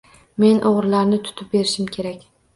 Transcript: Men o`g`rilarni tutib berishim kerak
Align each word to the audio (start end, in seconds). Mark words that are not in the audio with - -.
Men 0.43 0.61
o`g`rilarni 0.69 1.21
tutib 1.29 1.53
berishim 1.53 1.93
kerak 1.99 2.27